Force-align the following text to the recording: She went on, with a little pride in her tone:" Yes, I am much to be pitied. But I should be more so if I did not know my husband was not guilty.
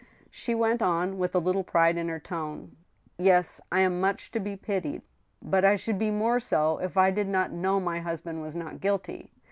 She 0.31 0.55
went 0.55 0.81
on, 0.81 1.19
with 1.19 1.35
a 1.35 1.37
little 1.37 1.63
pride 1.63 1.95
in 1.95 2.07
her 2.09 2.17
tone:" 2.19 2.75
Yes, 3.19 3.61
I 3.71 3.81
am 3.81 4.01
much 4.01 4.31
to 4.31 4.39
be 4.39 4.55
pitied. 4.55 5.03
But 5.43 5.63
I 5.63 5.75
should 5.75 5.99
be 5.99 6.09
more 6.09 6.39
so 6.39 6.79
if 6.79 6.97
I 6.97 7.11
did 7.11 7.27
not 7.27 7.51
know 7.51 7.79
my 7.79 7.99
husband 7.99 8.41
was 8.41 8.55
not 8.55 8.79
guilty. 8.81 9.31